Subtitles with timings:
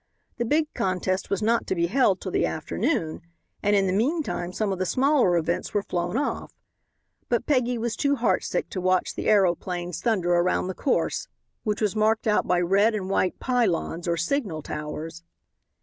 [0.37, 3.21] The big contest was not to be held till the afternoon,
[3.61, 6.51] and in the meantime, some of the smaller events were flown off.
[7.29, 11.27] But Peggy was too heartsick to watch the aeroplanes thunder around the course,
[11.63, 15.21] which was marked out by red and white "pylons" or signal towers.